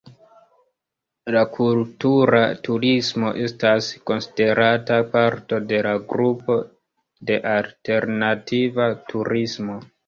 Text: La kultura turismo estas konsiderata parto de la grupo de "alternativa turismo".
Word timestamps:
La 1.35 1.43
kultura 1.57 2.39
turismo 2.69 3.33
estas 3.49 3.91
konsiderata 4.11 4.99
parto 5.15 5.63
de 5.73 5.83
la 5.91 5.95
grupo 6.15 6.61
de 7.31 7.41
"alternativa 7.57 8.95
turismo". 9.15 9.83